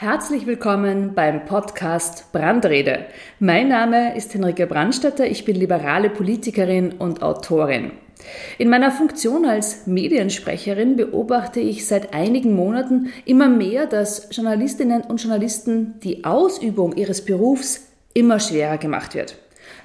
Herzlich 0.00 0.46
willkommen 0.46 1.14
beim 1.16 1.44
Podcast 1.44 2.30
Brandrede. 2.30 3.06
Mein 3.40 3.66
Name 3.66 4.16
ist 4.16 4.32
Henrike 4.32 4.68
Brandstetter, 4.68 5.26
ich 5.26 5.44
bin 5.44 5.56
liberale 5.56 6.08
Politikerin 6.08 6.92
und 6.92 7.20
Autorin. 7.20 7.90
In 8.58 8.70
meiner 8.70 8.92
Funktion 8.92 9.44
als 9.44 9.88
Mediensprecherin 9.88 10.94
beobachte 10.94 11.58
ich 11.58 11.88
seit 11.88 12.14
einigen 12.14 12.54
Monaten 12.54 13.12
immer 13.24 13.48
mehr, 13.48 13.86
dass 13.86 14.28
Journalistinnen 14.30 15.02
und 15.02 15.20
Journalisten 15.20 15.98
die 16.04 16.24
Ausübung 16.24 16.94
ihres 16.94 17.24
Berufs 17.24 17.88
immer 18.14 18.38
schwerer 18.38 18.78
gemacht 18.78 19.16
wird. 19.16 19.36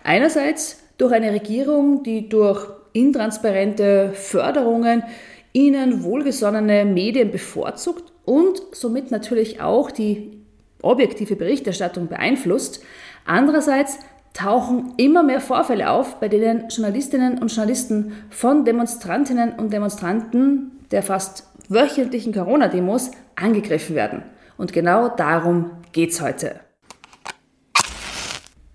Einerseits 0.04 0.84
durch 1.00 1.12
eine 1.12 1.32
Regierung, 1.32 2.04
die 2.04 2.30
durch 2.30 2.68
intransparente 2.94 4.12
Förderungen 4.14 5.02
ihnen 5.54 6.04
wohlgesonnene 6.04 6.86
Medien 6.86 7.32
bevorzugt 7.32 8.13
und 8.26 8.62
somit 8.72 9.12
natürlich 9.12 9.62
auch 9.62 9.92
die 9.92 10.44
objektive 10.82 11.36
Berichterstattung 11.36 12.08
beeinflusst. 12.08 12.84
Andererseits 13.26 14.00
tauchen 14.34 14.94
immer 14.98 15.24
mehr 15.24 15.42
Vorfälle 15.42 15.90
auf, 15.90 16.20
bei 16.20 16.28
denen 16.28 16.70
Journalistinnen 16.70 17.40
und 17.40 17.54
Journalisten 17.54 18.14
von 18.30 18.66
Demonstrantinnen 18.66 19.54
und 19.54 19.72
Demonstranten 19.72 20.72
der 20.92 21.04
fast 21.04 21.48
wöchentlichen 21.70 22.34
Corona-Demos 22.34 23.12
angegriffen 23.36 23.96
werden. 23.96 24.24
Und 24.58 24.74
genau 24.74 25.10
darum 25.10 25.72
geht's 25.92 26.22
heute. 26.22 26.60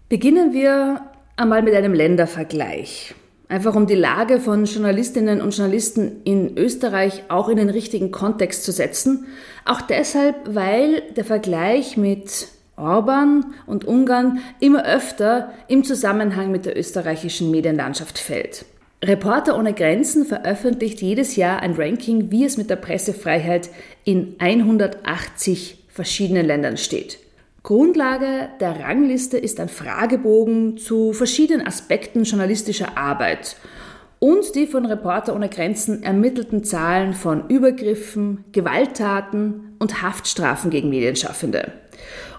Beginnen 0.09 0.53
wir 0.53 1.03
einmal 1.37 1.63
mit 1.63 1.75
einem 1.75 1.93
Ländervergleich. 1.93 3.15
Einfach 3.49 3.75
um 3.75 3.87
die 3.87 3.95
Lage 3.95 4.41
von 4.41 4.67
Journalistinnen 4.67 5.41
und 5.41 5.57
Journalisten 5.57 6.21
in 6.25 6.59
Österreich 6.59 7.25
auch 7.29 7.49
in 7.49 7.57
den 7.57 7.71
richtigen 7.71 8.11
Kontext 8.11 8.63
zu 8.65 8.73
setzen. 8.73 9.27
Auch 9.65 9.81
deshalb, 9.81 10.55
weil 10.55 11.03
der 11.17 11.25
Vergleich 11.25 11.97
mit 11.97 12.49
Orban 12.77 13.55
und 13.67 13.87
Ungarn 13.87 14.41
immer 14.61 14.85
öfter 14.85 15.53
im 15.67 15.83
Zusammenhang 15.83 16.53
mit 16.53 16.67
der 16.67 16.79
österreichischen 16.79 17.51
Medienlandschaft 17.51 18.19
fällt. 18.19 18.67
Reporter 19.03 19.57
ohne 19.57 19.73
Grenzen 19.73 20.27
veröffentlicht 20.27 21.01
jedes 21.01 21.37
Jahr 21.37 21.61
ein 21.61 21.75
Ranking, 21.75 22.31
wie 22.31 22.45
es 22.45 22.57
mit 22.57 22.69
der 22.69 22.77
Pressefreiheit 22.77 23.71
in 24.05 24.35
180 24.39 25.85
verschiedenen 25.89 26.47
Ländern 26.47 26.77
steht. 26.77 27.19
Grundlage 27.63 28.49
der 28.61 28.81
Rangliste 28.81 29.37
ist 29.37 29.61
ein 29.61 29.69
Fragebogen 29.69 30.79
zu 30.79 31.13
verschiedenen 31.13 31.67
Aspekten 31.67 32.25
journalistischer 32.25 32.97
Arbeit 32.97 33.57
und 34.21 34.55
die 34.55 34.67
von 34.67 34.87
Reporter 34.87 35.35
ohne 35.35 35.49
Grenzen 35.49 36.03
ermittelten 36.03 36.65
Zahlen 36.65 37.15
von 37.15 37.49
Übergriffen, 37.49 38.45
Gewalttaten 38.53 39.77
und 39.79 40.03
Haftstrafen 40.03 40.71
gegen 40.71 40.89
Medienschaffende. 40.89 41.73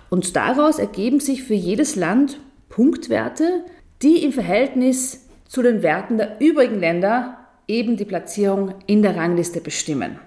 Und 0.09 0.36
daraus 0.36 0.80
ergeben 0.80 1.20
sich 1.20 1.44
für 1.44 1.53
jedes 1.53 1.95
Land 1.95 2.40
Punktwerte, 2.70 3.64
die 4.02 4.23
im 4.23 4.31
Verhältnis 4.31 5.25
zu 5.47 5.62
den 5.62 5.84
Werten 5.84 6.17
der 6.17 6.40
übrigen 6.40 6.80
Länder 6.80 7.38
eben 7.67 7.97
die 7.97 8.06
Platzierung 8.06 8.73
in 8.88 9.02
der 9.02 9.16
Rangliste 9.16 9.62
bestimmen. 9.62 10.20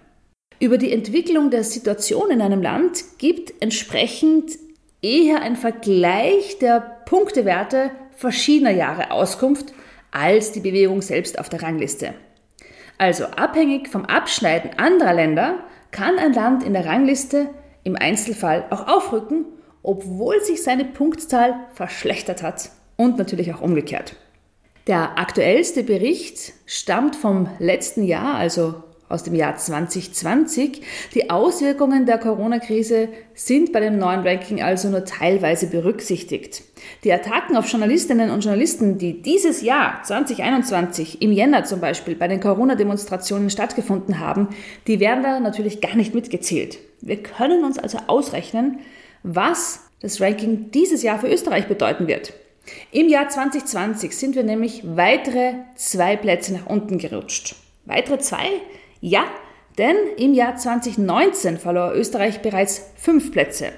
Über 0.60 0.78
die 0.78 0.92
Entwicklung 0.92 1.50
der 1.50 1.64
Situation 1.64 2.30
in 2.30 2.40
einem 2.40 2.62
Land 2.62 3.04
gibt 3.18 3.52
entsprechend 3.60 4.52
eher 5.02 5.42
ein 5.42 5.56
Vergleich 5.56 6.58
der 6.60 6.80
Punktewerte 7.04 7.90
verschiedener 8.16 8.70
Jahre 8.70 9.10
Auskunft 9.10 9.74
als 10.12 10.52
die 10.52 10.60
Bewegung 10.60 11.02
selbst 11.02 11.38
auf 11.38 11.48
der 11.48 11.62
Rangliste. 11.62 12.14
Also 12.98 13.24
abhängig 13.24 13.88
vom 13.88 14.04
Abschneiden 14.04 14.78
anderer 14.78 15.14
Länder 15.14 15.64
kann 15.90 16.18
ein 16.18 16.32
Land 16.32 16.62
in 16.62 16.72
der 16.72 16.86
Rangliste 16.86 17.50
im 17.82 17.96
Einzelfall 17.96 18.66
auch 18.70 18.86
aufrücken, 18.86 19.44
obwohl 19.82 20.40
sich 20.40 20.62
seine 20.62 20.84
Punktzahl 20.84 21.54
verschlechtert 21.74 22.42
hat 22.42 22.70
und 22.96 23.18
natürlich 23.18 23.52
auch 23.52 23.60
umgekehrt. 23.60 24.14
Der 24.86 25.18
aktuellste 25.18 25.82
Bericht 25.82 26.52
stammt 26.66 27.16
vom 27.16 27.48
letzten 27.58 28.04
Jahr, 28.04 28.34
also 28.34 28.82
aus 29.12 29.22
dem 29.22 29.34
Jahr 29.34 29.56
2020. 29.56 30.82
Die 31.14 31.30
Auswirkungen 31.30 32.06
der 32.06 32.18
Corona-Krise 32.18 33.08
sind 33.34 33.72
bei 33.72 33.80
dem 33.80 33.98
neuen 33.98 34.26
Ranking 34.26 34.62
also 34.62 34.88
nur 34.88 35.04
teilweise 35.04 35.66
berücksichtigt. 35.66 36.62
Die 37.04 37.12
Attacken 37.12 37.56
auf 37.56 37.68
Journalistinnen 37.68 38.30
und 38.30 38.42
Journalisten, 38.42 38.98
die 38.98 39.22
dieses 39.22 39.62
Jahr 39.62 40.02
2021 40.02 41.22
im 41.22 41.32
Jänner 41.32 41.64
zum 41.64 41.80
Beispiel 41.80 42.14
bei 42.14 42.28
den 42.28 42.40
Corona-Demonstrationen 42.40 43.50
stattgefunden 43.50 44.18
haben, 44.18 44.48
die 44.86 44.98
werden 44.98 45.22
da 45.22 45.38
natürlich 45.40 45.80
gar 45.80 45.94
nicht 45.94 46.14
mitgezählt. 46.14 46.78
Wir 47.00 47.22
können 47.22 47.64
uns 47.64 47.78
also 47.78 47.98
ausrechnen, 48.06 48.80
was 49.22 49.80
das 50.00 50.20
Ranking 50.20 50.70
dieses 50.72 51.02
Jahr 51.02 51.18
für 51.18 51.28
Österreich 51.28 51.68
bedeuten 51.68 52.08
wird. 52.08 52.32
Im 52.90 53.08
Jahr 53.08 53.28
2020 53.28 54.16
sind 54.16 54.36
wir 54.36 54.42
nämlich 54.42 54.82
weitere 54.84 55.54
zwei 55.76 56.16
Plätze 56.16 56.54
nach 56.54 56.66
unten 56.66 56.98
gerutscht. 56.98 57.56
Weitere 57.84 58.18
zwei 58.18 58.46
ja, 59.02 59.24
denn 59.78 59.96
im 60.16 60.32
Jahr 60.32 60.56
2019 60.56 61.58
verlor 61.58 61.92
Österreich 61.92 62.40
bereits 62.40 62.92
fünf 62.94 63.32
Plätze. 63.32 63.70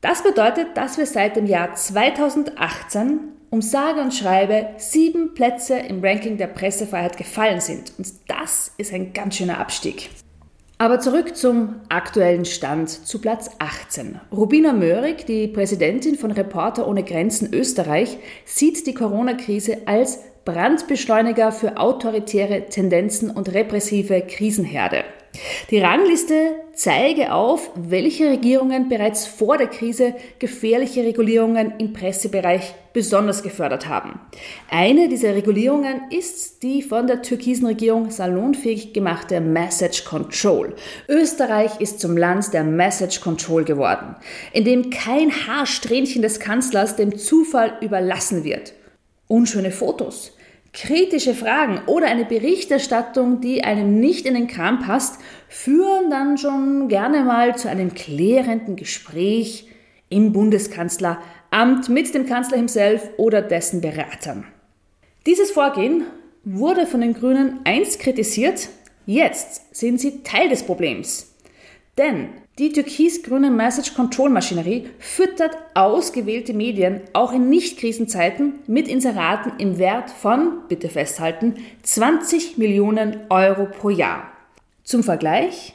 Das 0.00 0.22
bedeutet, 0.22 0.68
dass 0.74 0.96
wir 0.96 1.04
seit 1.04 1.36
dem 1.36 1.44
Jahr 1.46 1.74
2018 1.74 3.20
um 3.50 3.60
sage 3.60 4.00
und 4.00 4.14
schreibe 4.14 4.68
sieben 4.78 5.34
Plätze 5.34 5.76
im 5.76 6.02
Ranking 6.02 6.38
der 6.38 6.46
Pressefreiheit 6.46 7.18
gefallen 7.18 7.60
sind. 7.60 7.92
Und 7.98 8.08
das 8.28 8.72
ist 8.78 8.94
ein 8.94 9.12
ganz 9.12 9.36
schöner 9.36 9.58
Abstieg. 9.58 10.08
Aber 10.78 10.98
zurück 10.98 11.36
zum 11.36 11.74
aktuellen 11.90 12.46
Stand 12.46 12.88
zu 12.88 13.20
Platz 13.20 13.50
18. 13.58 14.18
Rubina 14.32 14.72
Möhrig, 14.72 15.26
die 15.26 15.46
Präsidentin 15.46 16.14
von 16.14 16.30
Reporter 16.30 16.88
ohne 16.88 17.04
Grenzen 17.04 17.52
Österreich, 17.52 18.16
sieht 18.46 18.86
die 18.86 18.94
Corona-Krise 18.94 19.82
als 19.84 20.20
Brandbeschleuniger 20.44 21.52
für 21.52 21.76
autoritäre 21.76 22.66
Tendenzen 22.68 23.30
und 23.30 23.52
repressive 23.52 24.22
Krisenherde. 24.22 25.04
Die 25.70 25.78
Rangliste 25.78 26.56
zeige 26.74 27.32
auf, 27.32 27.70
welche 27.76 28.30
Regierungen 28.30 28.88
bereits 28.88 29.26
vor 29.26 29.58
der 29.58 29.68
Krise 29.68 30.14
gefährliche 30.38 31.04
Regulierungen 31.04 31.74
im 31.78 31.92
Pressebereich 31.92 32.74
besonders 32.92 33.42
gefördert 33.42 33.86
haben. 33.86 34.18
Eine 34.70 35.08
dieser 35.08 35.34
Regulierungen 35.36 36.00
ist 36.10 36.62
die 36.64 36.82
von 36.82 37.06
der 37.06 37.22
türkisen 37.22 37.66
Regierung 37.66 38.10
salonfähig 38.10 38.92
gemachte 38.92 39.40
Message 39.40 40.04
Control. 40.04 40.74
Österreich 41.08 41.80
ist 41.80 42.00
zum 42.00 42.16
Land 42.16 42.52
der 42.52 42.64
Message 42.64 43.20
Control 43.20 43.64
geworden, 43.64 44.16
in 44.52 44.64
dem 44.64 44.90
kein 44.90 45.30
Haarsträhnchen 45.30 46.22
des 46.22 46.40
Kanzlers 46.40 46.96
dem 46.96 47.16
Zufall 47.16 47.74
überlassen 47.80 48.42
wird 48.42 48.72
unschöne 49.30 49.70
Fotos, 49.70 50.36
kritische 50.72 51.34
Fragen 51.34 51.80
oder 51.86 52.06
eine 52.06 52.24
Berichterstattung, 52.24 53.40
die 53.40 53.64
einem 53.64 54.00
nicht 54.00 54.26
in 54.26 54.34
den 54.34 54.48
Kram 54.48 54.80
passt, 54.80 55.20
führen 55.48 56.10
dann 56.10 56.36
schon 56.36 56.88
gerne 56.88 57.24
mal 57.24 57.56
zu 57.56 57.68
einem 57.68 57.94
klärenden 57.94 58.76
Gespräch 58.76 59.68
im 60.08 60.32
Bundeskanzleramt 60.32 61.88
mit 61.88 62.12
dem 62.14 62.26
Kanzler 62.26 62.56
himself 62.56 63.08
oder 63.16 63.40
dessen 63.42 63.80
Beratern. 63.80 64.44
Dieses 65.26 65.50
Vorgehen 65.50 66.04
wurde 66.44 66.86
von 66.86 67.00
den 67.00 67.14
Grünen 67.14 67.60
einst 67.64 68.00
kritisiert, 68.00 68.68
jetzt 69.06 69.74
sind 69.74 70.00
sie 70.00 70.22
Teil 70.22 70.48
des 70.48 70.64
Problems. 70.64 71.34
Denn 71.98 72.30
die 72.60 72.72
türkis-grüne 72.72 73.50
Message 73.50 73.94
Control 73.94 74.28
Maschinerie 74.28 74.90
füttert 74.98 75.56
ausgewählte 75.72 76.52
Medien 76.52 77.00
auch 77.14 77.32
in 77.32 77.48
Nicht-Krisenzeiten 77.48 78.58
mit 78.66 78.86
Inseraten 78.86 79.52
im 79.56 79.78
Wert 79.78 80.10
von, 80.10 80.58
bitte 80.68 80.90
festhalten, 80.90 81.54
20 81.82 82.58
Millionen 82.58 83.16
Euro 83.30 83.64
pro 83.64 83.88
Jahr. 83.88 84.30
Zum 84.84 85.02
Vergleich, 85.02 85.72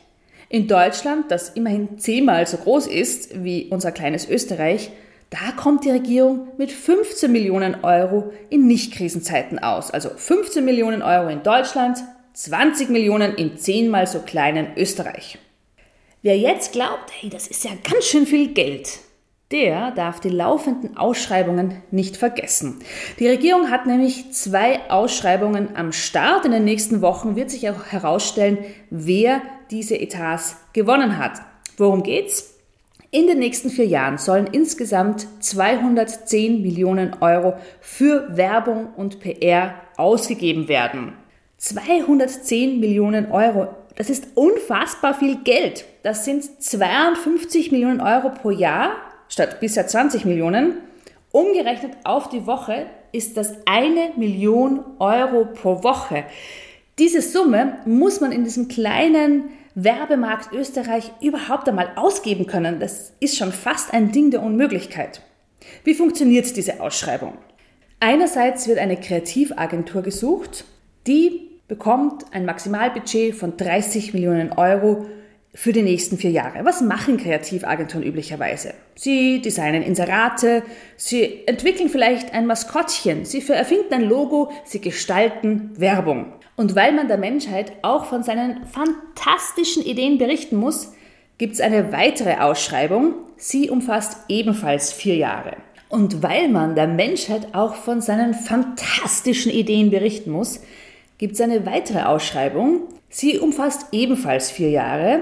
in 0.47 0.67
Deutschland, 0.67 1.31
das 1.31 1.49
immerhin 1.49 1.97
zehnmal 1.97 2.45
so 2.45 2.57
groß 2.57 2.85
ist 2.85 3.43
wie 3.43 3.65
unser 3.71 3.91
kleines 3.91 4.29
Österreich, 4.29 4.91
da 5.31 5.53
kommt 5.57 5.85
die 5.85 5.89
Regierung 5.89 6.49
mit 6.59 6.71
15 6.71 7.31
Millionen 7.31 7.83
Euro 7.83 8.31
in 8.51 8.67
Nicht-Krisenzeiten 8.67 9.57
aus. 9.57 9.89
Also 9.89 10.09
15 10.15 10.63
Millionen 10.63 11.01
Euro 11.01 11.29
in 11.29 11.41
Deutschland, 11.41 11.97
20 12.33 12.89
Millionen 12.89 13.33
im 13.33 13.57
zehnmal 13.57 14.05
so 14.05 14.19
kleinen 14.19 14.67
Österreich. 14.77 15.39
Wer 16.25 16.39
jetzt 16.39 16.71
glaubt, 16.71 17.11
hey, 17.21 17.29
das 17.29 17.45
ist 17.45 17.65
ja 17.65 17.71
ganz 17.87 18.05
schön 18.05 18.25
viel 18.25 18.51
Geld, 18.51 18.97
der 19.51 19.91
darf 19.91 20.19
die 20.19 20.29
laufenden 20.29 20.97
Ausschreibungen 20.97 21.83
nicht 21.91 22.17
vergessen. 22.17 22.79
Die 23.19 23.27
Regierung 23.27 23.69
hat 23.69 23.85
nämlich 23.85 24.31
zwei 24.31 24.89
Ausschreibungen 24.89 25.75
am 25.75 25.91
Start. 25.91 26.45
In 26.45 26.51
den 26.51 26.63
nächsten 26.63 27.03
Wochen 27.03 27.35
wird 27.35 27.51
sich 27.51 27.69
auch 27.69 27.85
herausstellen, 27.91 28.57
wer 28.89 29.43
diese 29.69 29.99
Etats 29.99 30.57
gewonnen 30.73 31.19
hat. 31.19 31.43
Worum 31.77 32.01
geht's? 32.01 32.55
In 33.11 33.27
den 33.27 33.37
nächsten 33.37 33.69
vier 33.69 33.85
Jahren 33.85 34.17
sollen 34.17 34.47
insgesamt 34.51 35.27
210 35.41 36.59
Millionen 36.63 37.13
Euro 37.21 37.53
für 37.81 38.35
Werbung 38.35 38.87
und 38.95 39.19
PR 39.19 39.75
ausgegeben 39.95 40.69
werden. 40.69 41.13
210 41.57 42.79
Millionen 42.79 43.31
Euro 43.31 43.67
Das 43.95 44.09
ist 44.09 44.27
unfassbar 44.35 45.13
viel 45.13 45.37
Geld. 45.43 45.85
Das 46.03 46.25
sind 46.25 46.43
52 46.61 47.71
Millionen 47.71 48.01
Euro 48.01 48.29
pro 48.29 48.51
Jahr 48.51 48.91
statt 49.29 49.59
bisher 49.59 49.87
20 49.87 50.25
Millionen. 50.25 50.77
Umgerechnet 51.31 51.93
auf 52.03 52.29
die 52.29 52.45
Woche 52.45 52.85
ist 53.11 53.37
das 53.37 53.53
eine 53.65 54.11
Million 54.17 54.83
Euro 54.99 55.45
pro 55.45 55.83
Woche. 55.83 56.25
Diese 56.99 57.21
Summe 57.21 57.77
muss 57.85 58.21
man 58.21 58.31
in 58.31 58.43
diesem 58.43 58.67
kleinen 58.67 59.45
Werbemarkt 59.75 60.53
Österreich 60.53 61.11
überhaupt 61.21 61.67
einmal 61.67 61.91
ausgeben 61.95 62.47
können. 62.47 62.79
Das 62.79 63.13
ist 63.19 63.37
schon 63.37 63.51
fast 63.51 63.93
ein 63.93 64.11
Ding 64.11 64.31
der 64.31 64.41
Unmöglichkeit. 64.41 65.21
Wie 65.83 65.93
funktioniert 65.93 66.55
diese 66.55 66.79
Ausschreibung? 66.79 67.37
Einerseits 67.99 68.67
wird 68.67 68.79
eine 68.79 68.97
Kreativagentur 68.97 70.01
gesucht, 70.01 70.65
die 71.07 71.44
bekommt 71.67 72.25
ein 72.31 72.45
Maximalbudget 72.45 73.35
von 73.35 73.57
30 73.57 74.13
Millionen 74.13 74.51
Euro 74.53 75.05
für 75.53 75.71
die 75.71 75.81
nächsten 75.81 76.17
vier 76.17 76.31
Jahre. 76.31 76.65
Was 76.65 76.81
machen 76.81 77.17
Kreativagenturen 77.17 78.05
üblicherweise? 78.05 78.73
Sie 78.95 79.41
designen 79.41 79.81
Inserate, 79.81 80.63
sie 80.97 81.47
entwickeln 81.47 81.89
vielleicht 81.89 82.33
ein 82.33 82.45
Maskottchen, 82.45 83.23
sie 83.23 83.41
erfinden 83.47 83.93
ein 83.93 84.03
Logo, 84.03 84.51
sie 84.65 84.81
gestalten 84.81 85.71
Werbung. 85.77 86.33
Und 86.57 86.75
weil 86.75 86.91
man 86.91 87.07
der 87.07 87.17
Menschheit 87.17 87.71
auch 87.81 88.05
von 88.05 88.23
seinen 88.23 88.65
fantastischen 88.65 89.83
Ideen 89.83 90.17
berichten 90.17 90.57
muss, 90.57 90.93
gibt 91.37 91.55
es 91.55 91.61
eine 91.61 91.91
weitere 91.91 92.35
Ausschreibung. 92.35 93.13
Sie 93.37 93.69
umfasst 93.69 94.17
ebenfalls 94.29 94.93
vier 94.93 95.15
Jahre. 95.15 95.57
Und 95.89 96.23
weil 96.23 96.49
man 96.49 96.75
der 96.75 96.87
Menschheit 96.87 97.53
auch 97.53 97.75
von 97.75 98.01
seinen 98.01 98.33
fantastischen 98.33 99.51
Ideen 99.51 99.89
berichten 99.89 100.31
muss, 100.31 100.61
gibt 101.17 101.35
es 101.35 101.41
eine 101.41 101.65
weitere 101.65 102.03
Ausschreibung. 102.03 102.81
Sie 103.09 103.39
umfasst 103.39 103.87
ebenfalls 103.91 104.51
vier 104.51 104.69
Jahre. 104.69 105.21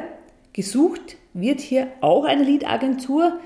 Gesucht 0.54 1.18
wird 1.34 1.60
hier 1.60 1.88
auch 2.01 2.25
eine 2.25 2.44
Lead-Agentur, 2.44 3.40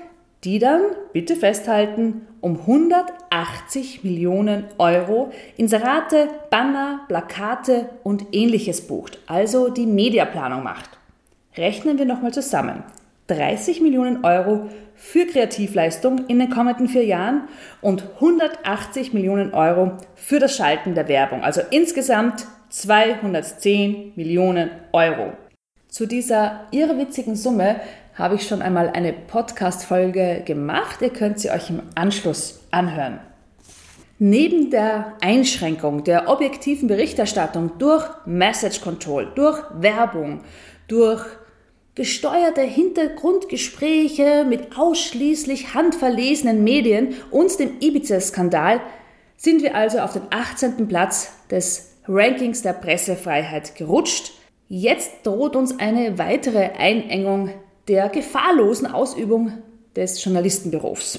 die 0.44 0.58
dann, 0.58 0.82
bitte 1.12 1.36
festhalten, 1.36 2.26
um 2.40 2.60
180 2.60 4.04
Millionen 4.04 4.64
Euro 4.78 5.32
Inserate, 5.56 6.28
Banner, 6.50 7.00
Plakate 7.08 7.88
und 8.04 8.26
ähnliches 8.32 8.86
bucht, 8.86 9.18
also 9.26 9.68
die 9.68 9.86
Mediaplanung 9.86 10.62
macht. 10.62 10.90
Rechnen 11.56 11.98
wir 11.98 12.04
nochmal 12.04 12.32
zusammen. 12.32 12.84
30 13.28 13.80
Millionen 13.80 14.24
Euro 14.24 14.68
für 14.94 15.26
Kreativleistung 15.26 16.26
in 16.26 16.40
den 16.40 16.50
kommenden 16.50 16.88
vier 16.88 17.04
Jahren 17.04 17.48
und 17.80 18.02
180 18.16 19.12
Millionen 19.12 19.54
Euro 19.54 19.92
für 20.16 20.40
das 20.40 20.56
Schalten 20.56 20.94
der 20.94 21.08
Werbung. 21.08 21.44
Also 21.44 21.60
insgesamt 21.70 22.46
210 22.70 24.14
Millionen 24.16 24.70
Euro. 24.92 25.34
Zu 25.88 26.06
dieser 26.06 26.66
irrwitzigen 26.70 27.36
Summe 27.36 27.76
habe 28.14 28.34
ich 28.34 28.48
schon 28.48 28.60
einmal 28.60 28.88
eine 28.90 29.12
Podcast-Folge 29.12 30.42
gemacht. 30.44 31.00
Ihr 31.00 31.10
könnt 31.10 31.38
sie 31.38 31.50
euch 31.50 31.70
im 31.70 31.82
Anschluss 31.94 32.60
anhören. 32.70 33.20
Neben 34.18 34.70
der 34.70 35.14
Einschränkung 35.20 36.02
der 36.02 36.28
objektiven 36.28 36.88
Berichterstattung 36.88 37.78
durch 37.78 38.04
Message 38.26 38.80
Control, 38.80 39.30
durch 39.36 39.62
Werbung, 39.74 40.40
durch 40.88 41.24
gesteuerte 41.98 42.60
Hintergrundgespräche 42.60 44.46
mit 44.48 44.78
ausschließlich 44.78 45.74
handverlesenen 45.74 46.62
Medien 46.62 47.16
und 47.32 47.58
dem 47.58 47.80
Ibiza-Skandal 47.80 48.80
sind 49.36 49.64
wir 49.64 49.74
also 49.74 49.98
auf 49.98 50.12
den 50.12 50.22
18. 50.30 50.86
Platz 50.86 51.32
des 51.50 51.96
Rankings 52.06 52.62
der 52.62 52.74
Pressefreiheit 52.74 53.74
gerutscht. 53.74 54.30
Jetzt 54.68 55.10
droht 55.24 55.56
uns 55.56 55.80
eine 55.80 56.18
weitere 56.18 56.70
Einengung 56.78 57.50
der 57.88 58.08
gefahrlosen 58.10 58.86
Ausübung 58.86 59.54
des 59.96 60.22
Journalistenberufs. 60.22 61.18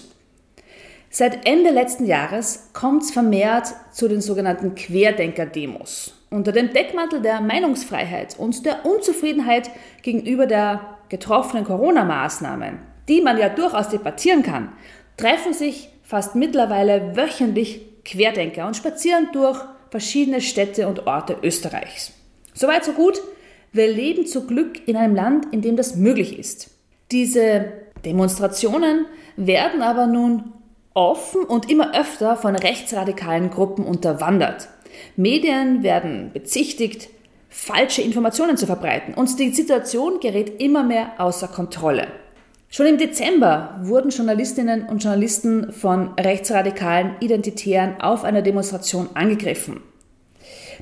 Seit 1.09 1.45
Ende 1.45 1.71
letzten 1.71 2.05
Jahres 2.05 2.69
kommt 2.71 3.03
es 3.03 3.11
vermehrt 3.11 3.67
zu 3.91 4.07
den 4.07 4.21
sogenannten 4.21 4.75
Querdenker-Demos. 4.75 6.18
Unter 6.29 6.51
dem 6.51 6.71
Deckmantel 6.71 7.21
der 7.21 7.41
Meinungsfreiheit 7.41 8.37
und 8.37 8.65
der 8.65 8.85
Unzufriedenheit 8.85 9.71
gegenüber 10.03 10.45
der 10.45 10.97
getroffenen 11.09 11.65
Corona-Maßnahmen, 11.65 12.79
die 13.07 13.21
man 13.21 13.37
ja 13.37 13.49
durchaus 13.49 13.89
debattieren 13.89 14.43
kann, 14.43 14.69
treffen 15.17 15.53
sich 15.53 15.89
fast 16.03 16.35
mittlerweile 16.35 17.15
wöchentlich 17.15 17.81
Querdenker 18.05 18.67
und 18.67 18.75
spazieren 18.75 19.29
durch 19.33 19.59
verschiedene 19.89 20.41
Städte 20.41 20.87
und 20.87 21.07
Orte 21.07 21.37
Österreichs. 21.41 22.13
Soweit 22.53 22.85
so 22.85 22.93
gut. 22.93 23.19
Wir 23.71 23.87
leben 23.87 24.25
zu 24.25 24.47
Glück 24.47 24.87
in 24.87 24.95
einem 24.95 25.15
Land, 25.15 25.53
in 25.53 25.61
dem 25.61 25.75
das 25.75 25.95
möglich 25.95 26.37
ist. 26.37 26.71
Diese 27.11 27.71
Demonstrationen 28.03 29.05
werden 29.35 29.83
aber 29.83 30.07
nun 30.07 30.53
offen 30.95 31.43
und 31.43 31.69
immer 31.69 31.95
öfter 31.95 32.35
von 32.35 32.55
rechtsradikalen 32.55 33.51
Gruppen 33.51 33.85
unterwandert. 33.85 34.69
Medien 35.15 35.83
werden 35.83 36.31
bezichtigt, 36.33 37.09
falsche 37.49 38.01
Informationen 38.01 38.57
zu 38.57 38.65
verbreiten 38.65 39.13
und 39.13 39.39
die 39.39 39.51
Situation 39.51 40.19
gerät 40.19 40.61
immer 40.61 40.83
mehr 40.83 41.13
außer 41.17 41.47
Kontrolle. 41.47 42.07
Schon 42.71 42.85
im 42.85 42.97
Dezember 42.99 43.79
wurden 43.81 44.11
Journalistinnen 44.11 44.87
und 44.87 45.03
Journalisten 45.03 45.73
von 45.73 46.13
rechtsradikalen 46.19 47.15
Identitären 47.19 47.99
auf 47.99 48.23
einer 48.23 48.43
Demonstration 48.43 49.09
angegriffen. 49.15 49.81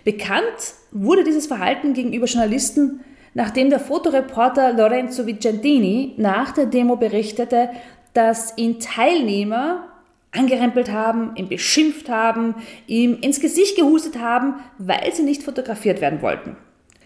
Bekannt 0.03 0.73
wurde 0.91 1.23
dieses 1.23 1.47
Verhalten 1.47 1.93
gegenüber 1.93 2.25
Journalisten, 2.25 3.01
nachdem 3.33 3.69
der 3.69 3.79
Fotoreporter 3.79 4.73
Lorenzo 4.73 5.25
Vicentini 5.25 6.13
nach 6.17 6.51
der 6.51 6.65
Demo 6.65 6.97
berichtete, 6.97 7.69
dass 8.13 8.57
ihn 8.57 8.79
Teilnehmer 8.79 9.86
angerempelt 10.31 10.91
haben, 10.91 11.35
ihn 11.35 11.47
beschimpft 11.47 12.09
haben, 12.09 12.55
ihm 12.85 13.17
ins 13.21 13.39
Gesicht 13.39 13.75
gehustet 13.75 14.19
haben, 14.19 14.55
weil 14.77 15.13
sie 15.13 15.23
nicht 15.23 15.43
fotografiert 15.43 16.01
werden 16.01 16.21
wollten. 16.21 16.57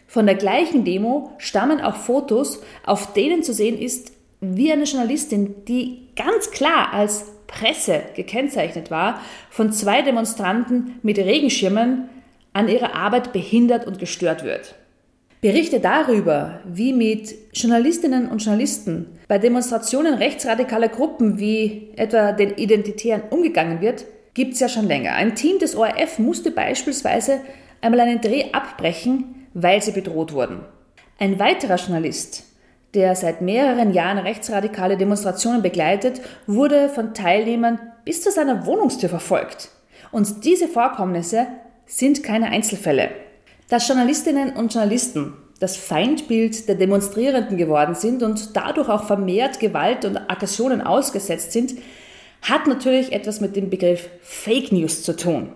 Von 0.08 0.26
der 0.26 0.36
gleichen 0.36 0.84
Demo 0.84 1.34
stammen 1.38 1.80
auch 1.80 1.96
Fotos, 1.96 2.62
auf 2.86 3.14
denen 3.14 3.44
zu 3.44 3.54
sehen 3.54 3.80
ist, 3.80 4.12
wie 4.42 4.72
eine 4.72 4.84
Journalistin, 4.84 5.64
die 5.66 6.10
ganz 6.16 6.52
klar 6.52 6.94
als 6.94 7.32
Presse 7.48 8.02
gekennzeichnet 8.16 8.92
war, 8.92 9.22
von 9.50 9.72
zwei 9.72 10.02
Demonstranten 10.02 10.96
mit 11.04 11.18
Regenschirmen 11.18 12.10
an 12.54 12.68
ihrer 12.68 12.96
Arbeit 12.96 13.32
behindert 13.34 13.88
und 13.88 14.00
gestört 14.00 14.44
wird. 14.44 14.76
Berichte 15.42 15.80
darüber, 15.80 16.60
wie 16.66 16.94
mit 16.94 17.34
Journalistinnen 17.54 18.30
und 18.30 18.44
Journalisten 18.46 19.08
bei 19.28 19.40
Demonstrationen 19.40 20.14
rechtsradikaler 20.14 20.88
Gruppen 20.88 21.40
wie 21.40 21.90
etwa 21.96 22.32
den 22.32 22.52
Identitären 22.58 23.24
umgegangen 23.32 23.82
wird, 23.82 24.06
gibt 24.36 24.54
es 24.54 24.60
ja 24.60 24.70
schon 24.70 24.86
länger. 24.86 25.16
Ein 25.16 25.34
Team 25.34 25.58
des 25.58 25.76
ORF 25.76 26.20
musste 26.20 26.52
beispielsweise 26.52 27.42
einmal 27.82 28.02
einen 28.02 28.22
Dreh 28.22 28.52
abbrechen, 28.52 29.48
weil 29.56 29.82
sie 29.82 29.94
bedroht 29.94 30.32
wurden. 30.32 30.60
Ein 31.18 31.40
weiterer 31.40 31.78
Journalist, 31.78 32.44
der 32.94 33.16
seit 33.16 33.42
mehreren 33.42 33.94
Jahren 33.94 34.20
rechtsradikale 34.20 34.96
Demonstrationen 34.96 35.64
begleitet, 35.64 36.22
wurde 36.46 36.88
von 36.88 37.16
Teilnehmern 37.16 37.80
bis 38.06 38.22
zu 38.22 38.30
seiner 38.30 38.68
Wohnungstür 38.68 39.10
verfolgt. 39.10 39.70
Und 40.12 40.46
diese 40.46 40.68
Vorkommnisse 40.68 41.48
sind 41.88 42.22
keine 42.22 42.52
Einzelfälle. 42.52 43.10
Dass 43.72 43.88
Journalistinnen 43.88 44.52
und 44.52 44.74
Journalisten 44.74 45.32
das 45.62 45.78
Feindbild 45.78 46.68
der 46.68 46.76
Demonstrierenden 46.76 47.56
geworden 47.56 47.96
sind 47.96 48.22
und 48.22 48.54
dadurch 48.54 48.90
auch 48.90 49.06
vermehrt 49.06 49.62
Gewalt 49.62 50.04
und 50.04 50.18
Aggressionen 50.18 50.82
ausgesetzt 50.82 51.54
sind, 51.54 51.76
hat 52.42 52.68
natürlich 52.68 53.14
etwas 53.14 53.40
mit 53.40 53.56
dem 53.56 53.70
Begriff 53.70 54.10
Fake 54.22 54.74
News 54.74 55.04
zu 55.04 55.16
tun. 55.16 55.54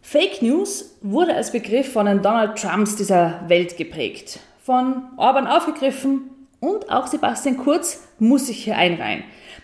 Fake 0.00 0.40
News 0.40 0.96
wurde 1.02 1.34
als 1.34 1.52
Begriff 1.52 1.92
von 1.92 2.06
den 2.06 2.22
Donald 2.22 2.56
Trumps 2.56 2.96
dieser 2.96 3.42
Welt 3.46 3.76
geprägt, 3.76 4.40
von 4.62 5.02
Orban 5.18 5.46
aufgegriffen 5.46 6.30
und 6.60 6.90
auch 6.90 7.08
Sebastian 7.08 7.58
Kurz 7.58 8.04
muss 8.18 8.46
sich 8.46 8.64
hier 8.64 8.78
einreihen. 8.78 9.22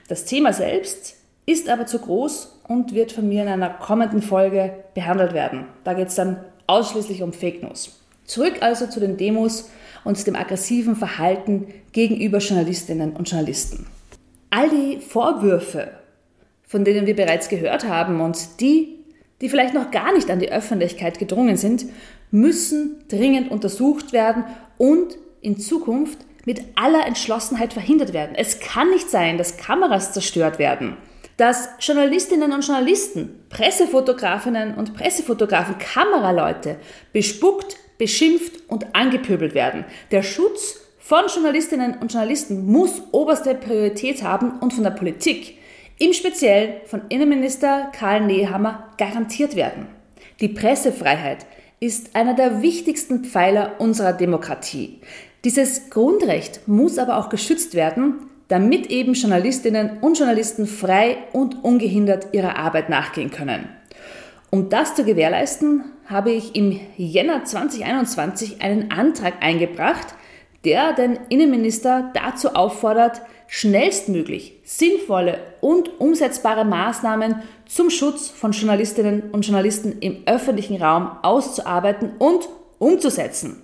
Das 0.08 0.26
Thema 0.26 0.52
selbst 0.52 1.16
ist 1.46 1.70
aber 1.70 1.86
zu 1.86 1.98
groß 1.98 2.60
und 2.68 2.92
wird 2.92 3.12
von 3.12 3.26
mir 3.26 3.40
in 3.40 3.48
einer 3.48 3.70
kommenden 3.70 4.20
Folge 4.20 4.84
behandelt 4.92 5.32
werden. 5.32 5.64
Da 5.82 5.94
geht 5.94 6.08
es 6.08 6.14
dann 6.14 6.44
ausschließlich 6.66 7.22
um 7.22 7.32
Fake 7.32 7.62
News. 7.62 8.00
Zurück 8.24 8.54
also 8.60 8.86
zu 8.86 9.00
den 9.00 9.16
Demos 9.16 9.70
und 10.04 10.26
dem 10.26 10.36
aggressiven 10.36 10.96
Verhalten 10.96 11.66
gegenüber 11.92 12.38
Journalistinnen 12.38 13.12
und 13.14 13.28
Journalisten. 13.28 13.86
All 14.50 14.68
die 14.70 14.98
Vorwürfe, 15.00 15.90
von 16.66 16.84
denen 16.84 17.06
wir 17.06 17.16
bereits 17.16 17.48
gehört 17.48 17.84
haben 17.84 18.20
und 18.20 18.60
die, 18.60 18.98
die 19.40 19.48
vielleicht 19.48 19.74
noch 19.74 19.90
gar 19.90 20.12
nicht 20.14 20.30
an 20.30 20.38
die 20.38 20.52
Öffentlichkeit 20.52 21.18
gedrungen 21.18 21.56
sind, 21.56 21.86
müssen 22.30 22.96
dringend 23.08 23.50
untersucht 23.50 24.12
werden 24.12 24.44
und 24.78 25.16
in 25.40 25.58
Zukunft 25.58 26.18
mit 26.46 26.62
aller 26.74 27.06
Entschlossenheit 27.06 27.72
verhindert 27.72 28.12
werden. 28.12 28.34
Es 28.36 28.60
kann 28.60 28.90
nicht 28.90 29.10
sein, 29.10 29.38
dass 29.38 29.56
Kameras 29.56 30.12
zerstört 30.12 30.58
werden 30.58 30.96
dass 31.36 31.68
Journalistinnen 31.80 32.52
und 32.52 32.66
Journalisten, 32.66 33.43
Pressefotografinnen 33.54 34.74
und 34.74 34.94
Pressefotografen, 34.94 35.78
Kameraleute 35.78 36.76
bespuckt, 37.12 37.76
beschimpft 37.98 38.68
und 38.68 38.94
angepöbelt 38.94 39.54
werden. 39.54 39.84
Der 40.10 40.24
Schutz 40.24 40.80
von 40.98 41.26
Journalistinnen 41.32 41.98
und 41.98 42.12
Journalisten 42.12 42.66
muss 42.66 43.00
oberste 43.12 43.54
Priorität 43.54 44.24
haben 44.24 44.58
und 44.58 44.74
von 44.74 44.82
der 44.82 44.90
Politik, 44.90 45.56
im 46.00 46.12
Speziellen 46.12 46.74
von 46.86 47.02
Innenminister 47.08 47.92
Karl 47.96 48.22
Nehammer, 48.22 48.92
garantiert 48.98 49.54
werden. 49.54 49.86
Die 50.40 50.48
Pressefreiheit 50.48 51.46
ist 51.78 52.16
einer 52.16 52.34
der 52.34 52.60
wichtigsten 52.60 53.24
Pfeiler 53.24 53.74
unserer 53.78 54.12
Demokratie. 54.12 54.98
Dieses 55.44 55.90
Grundrecht 55.90 56.66
muss 56.66 56.98
aber 56.98 57.18
auch 57.18 57.28
geschützt 57.28 57.74
werden, 57.74 58.14
damit 58.48 58.86
eben 58.86 59.14
Journalistinnen 59.14 59.98
und 60.00 60.18
Journalisten 60.18 60.66
frei 60.66 61.18
und 61.32 61.64
ungehindert 61.64 62.28
ihrer 62.32 62.56
Arbeit 62.56 62.88
nachgehen 62.88 63.30
können. 63.30 63.68
Um 64.50 64.68
das 64.68 64.94
zu 64.94 65.04
gewährleisten, 65.04 65.84
habe 66.06 66.30
ich 66.30 66.54
im 66.54 66.78
Jänner 66.96 67.44
2021 67.44 68.62
einen 68.62 68.90
Antrag 68.90 69.34
eingebracht, 69.40 70.14
der 70.64 70.92
den 70.92 71.18
Innenminister 71.28 72.12
dazu 72.14 72.54
auffordert, 72.54 73.22
schnellstmöglich 73.46 74.54
sinnvolle 74.64 75.38
und 75.60 76.00
umsetzbare 76.00 76.64
Maßnahmen 76.64 77.42
zum 77.66 77.90
Schutz 77.90 78.28
von 78.28 78.52
Journalistinnen 78.52 79.30
und 79.30 79.46
Journalisten 79.46 79.98
im 80.00 80.22
öffentlichen 80.26 80.82
Raum 80.82 81.10
auszuarbeiten 81.22 82.12
und 82.18 82.48
umzusetzen. 82.78 83.62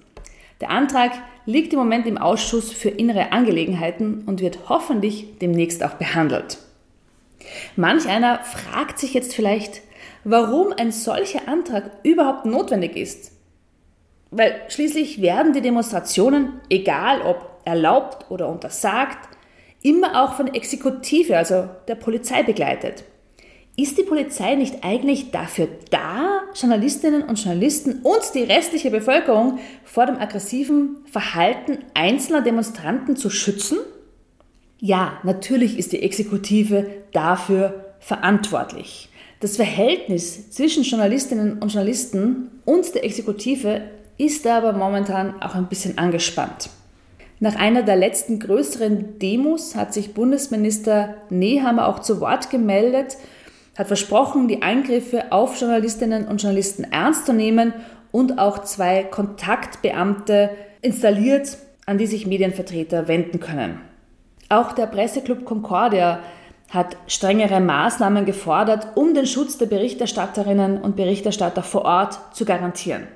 Der 0.60 0.70
Antrag 0.70 1.12
liegt 1.50 1.73
im 1.73 1.78
Moment 1.78 2.07
im 2.07 2.16
Ausschuss 2.16 2.73
für 2.73 2.88
innere 2.88 3.33
Angelegenheiten 3.33 4.23
und 4.26 4.40
wird 4.40 4.69
hoffentlich 4.69 5.38
demnächst 5.40 5.83
auch 5.83 5.95
behandelt. 5.95 6.59
Manch 7.76 8.09
einer 8.09 8.40
fragt 8.45 8.99
sich 8.99 9.14
jetzt 9.14 9.35
vielleicht, 9.35 9.83
warum 10.25 10.73
ein 10.73 10.92
solcher 10.92 11.49
Antrag 11.49 11.90
überhaupt 12.02 12.47
notwendig 12.47 12.97
ist. 12.97 13.33
Weil 14.30 14.61
schließlich 14.69 15.21
werden 15.21 15.52
die 15.52 15.61
Demonstrationen, 15.61 16.61
egal 16.69 17.23
ob 17.23 17.61
erlaubt 17.64 18.30
oder 18.30 18.49
untersagt, 18.49 19.28
immer 19.83 20.23
auch 20.23 20.35
von 20.35 20.54
Exekutive, 20.54 21.37
also 21.37 21.69
der 21.88 21.97
Polizei 21.97 22.42
begleitet. 22.42 23.04
Ist 23.80 23.96
die 23.96 24.02
Polizei 24.02 24.56
nicht 24.56 24.84
eigentlich 24.84 25.30
dafür 25.30 25.66
da, 25.88 26.42
Journalistinnen 26.54 27.22
und 27.22 27.42
Journalisten 27.42 28.00
und 28.02 28.20
die 28.34 28.42
restliche 28.42 28.90
Bevölkerung 28.90 29.58
vor 29.84 30.04
dem 30.04 30.18
aggressiven 30.18 30.96
Verhalten 31.10 31.78
einzelner 31.94 32.42
Demonstranten 32.42 33.16
zu 33.16 33.30
schützen? 33.30 33.78
Ja, 34.80 35.14
natürlich 35.22 35.78
ist 35.78 35.92
die 35.92 36.02
Exekutive 36.02 36.88
dafür 37.12 37.94
verantwortlich. 38.00 39.08
Das 39.40 39.56
Verhältnis 39.56 40.50
zwischen 40.50 40.82
Journalistinnen 40.82 41.54
und 41.54 41.72
Journalisten 41.72 42.50
und 42.66 42.94
der 42.94 43.02
Exekutive 43.02 43.80
ist 44.18 44.46
aber 44.46 44.75
momentan 44.75 45.40
auch 45.40 45.54
ein 45.54 45.68
bisschen 45.70 45.96
angespannt. 45.96 46.68
Nach 47.42 47.56
einer 47.56 47.82
der 47.82 47.96
letzten 47.96 48.40
größeren 48.40 49.18
Demos 49.18 49.75
hat 49.75 49.94
sich 49.94 50.12
Bundesminister 50.12 51.14
Nehammer 51.30 51.88
auch 51.88 52.00
zu 52.00 52.20
Wort 52.20 52.50
gemeldet, 52.50 53.16
hat 53.77 53.87
versprochen, 53.87 54.49
die 54.49 54.62
Angriffe 54.62 55.33
auf 55.33 55.59
Journalistinnen 55.59 56.27
und 56.27 56.43
Journalisten 56.43 56.85
ernst 56.85 57.27
zu 57.27 57.33
nehmen 57.33 57.73
und 58.12 58.39
auch 58.39 58.65
zwei 58.65 59.05
Kontaktbeamte 59.05 60.50
installiert, 60.83 61.59
an 61.87 61.99
die 61.99 62.07
sich 62.07 62.27
Medienvertreter 62.27 63.09
wenden 63.09 63.41
können. 63.41 63.81
Auch 64.49 64.73
der 64.73 64.87
Presseclub 64.87 65.45
Concordia 65.45 66.21
hat 66.71 66.97
strengere 67.07 67.61
Maßnahmen 67.61 68.25
gefordert, 68.25 68.89
um 68.97 69.15
den 69.15 69.27
Schutz 69.27 69.59
der 69.59 69.67
Berichterstatterinnen 69.67 70.81
und 70.81 70.97
Berichterstatter 70.97 71.62
vor 71.62 71.85
Ort 71.85 72.19
zu 72.33 72.45
garantieren. 72.45 73.09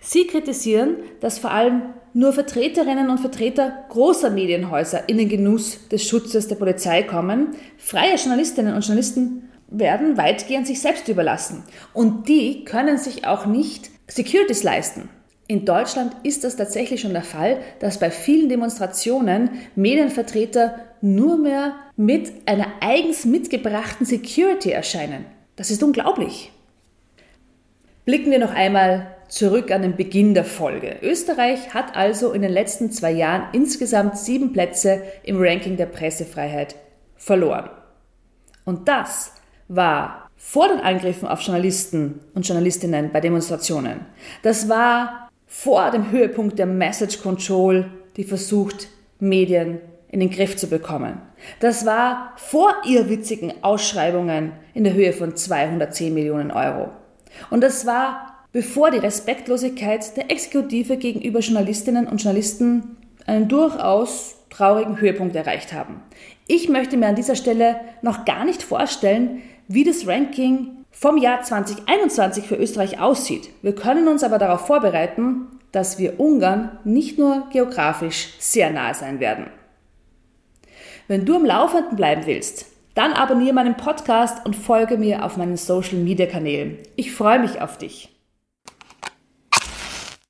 Sie 0.00 0.26
kritisieren, 0.26 0.96
dass 1.20 1.38
vor 1.38 1.50
allem 1.50 1.82
nur 2.12 2.32
Vertreterinnen 2.32 3.08
und 3.10 3.20
Vertreter 3.20 3.84
großer 3.88 4.30
Medienhäuser 4.30 5.08
in 5.08 5.18
den 5.18 5.28
Genuss 5.28 5.88
des 5.88 6.06
Schutzes 6.06 6.48
der 6.48 6.56
Polizei 6.56 7.02
kommen. 7.02 7.48
Freie 7.78 8.16
Journalistinnen 8.16 8.74
und 8.74 8.84
Journalisten 8.84 9.49
werden 9.70 10.16
weitgehend 10.16 10.66
sich 10.66 10.80
selbst 10.80 11.08
überlassen. 11.08 11.64
Und 11.92 12.28
die 12.28 12.64
können 12.64 12.98
sich 12.98 13.26
auch 13.26 13.46
nicht 13.46 13.90
Securities 14.08 14.62
leisten. 14.62 15.08
In 15.46 15.64
Deutschland 15.64 16.14
ist 16.22 16.44
das 16.44 16.56
tatsächlich 16.56 17.00
schon 17.00 17.12
der 17.12 17.24
Fall, 17.24 17.58
dass 17.80 17.98
bei 17.98 18.10
vielen 18.10 18.48
Demonstrationen 18.48 19.50
Medienvertreter 19.74 20.76
nur 21.00 21.38
mehr 21.38 21.74
mit 21.96 22.30
einer 22.46 22.68
eigens 22.80 23.24
mitgebrachten 23.24 24.06
Security 24.06 24.70
erscheinen. 24.70 25.24
Das 25.56 25.70
ist 25.70 25.82
unglaublich. 25.82 26.52
Blicken 28.04 28.30
wir 28.30 28.38
noch 28.38 28.54
einmal 28.54 29.16
zurück 29.28 29.70
an 29.70 29.82
den 29.82 29.96
Beginn 29.96 30.34
der 30.34 30.44
Folge. 30.44 30.96
Österreich 31.02 31.74
hat 31.74 31.96
also 31.96 32.32
in 32.32 32.42
den 32.42 32.52
letzten 32.52 32.90
zwei 32.90 33.12
Jahren 33.12 33.48
insgesamt 33.52 34.18
sieben 34.18 34.52
Plätze 34.52 35.02
im 35.22 35.36
Ranking 35.40 35.76
der 35.76 35.86
Pressefreiheit 35.86 36.76
verloren. 37.16 37.70
Und 38.64 38.88
das 38.88 39.32
war 39.70 40.28
vor 40.36 40.68
den 40.68 40.80
Angriffen 40.80 41.28
auf 41.28 41.40
Journalisten 41.42 42.20
und 42.34 42.46
Journalistinnen 42.46 43.12
bei 43.12 43.20
Demonstrationen. 43.20 44.00
Das 44.42 44.68
war 44.68 45.30
vor 45.46 45.90
dem 45.90 46.10
Höhepunkt 46.10 46.58
der 46.58 46.66
Message 46.66 47.22
Control, 47.22 47.86
die 48.16 48.24
versucht, 48.24 48.88
Medien 49.20 49.80
in 50.10 50.20
den 50.20 50.30
Griff 50.30 50.56
zu 50.56 50.66
bekommen. 50.66 51.20
Das 51.60 51.86
war 51.86 52.32
vor 52.36 52.74
irrwitzigen 52.84 53.52
Ausschreibungen 53.62 54.52
in 54.74 54.84
der 54.84 54.94
Höhe 54.94 55.12
von 55.12 55.36
210 55.36 56.12
Millionen 56.12 56.50
Euro. 56.50 56.90
Und 57.50 57.62
das 57.62 57.86
war 57.86 58.44
bevor 58.52 58.90
die 58.90 58.98
Respektlosigkeit 58.98 60.16
der 60.16 60.32
Exekutive 60.32 60.96
gegenüber 60.96 61.38
Journalistinnen 61.40 62.08
und 62.08 62.20
Journalisten 62.22 62.96
einen 63.26 63.46
durchaus 63.46 64.34
traurigen 64.50 65.00
Höhepunkt 65.00 65.36
erreicht 65.36 65.72
haben. 65.72 66.02
Ich 66.48 66.68
möchte 66.68 66.96
mir 66.96 67.06
an 67.06 67.14
dieser 67.14 67.36
Stelle 67.36 67.76
noch 68.02 68.24
gar 68.24 68.44
nicht 68.44 68.64
vorstellen, 68.64 69.42
wie 69.72 69.84
das 69.84 70.04
Ranking 70.04 70.84
vom 70.90 71.16
Jahr 71.16 71.42
2021 71.42 72.44
für 72.44 72.56
Österreich 72.56 72.98
aussieht. 72.98 73.50
Wir 73.62 73.72
können 73.72 74.08
uns 74.08 74.24
aber 74.24 74.38
darauf 74.38 74.66
vorbereiten, 74.66 75.46
dass 75.70 75.96
wir 75.96 76.18
Ungarn 76.18 76.80
nicht 76.82 77.18
nur 77.18 77.46
geografisch 77.52 78.34
sehr 78.40 78.70
nahe 78.72 78.94
sein 78.94 79.20
werden. 79.20 79.46
Wenn 81.06 81.24
du 81.24 81.36
am 81.36 81.44
Laufenden 81.44 81.94
bleiben 81.94 82.26
willst, 82.26 82.66
dann 82.94 83.12
abonniere 83.12 83.54
meinen 83.54 83.76
Podcast 83.76 84.44
und 84.44 84.56
folge 84.56 84.96
mir 84.96 85.24
auf 85.24 85.36
meinen 85.36 85.56
Social 85.56 85.98
Media 85.98 86.26
Kanälen. 86.26 86.78
Ich 86.96 87.12
freue 87.12 87.38
mich 87.38 87.60
auf 87.60 87.78
dich. 87.78 88.08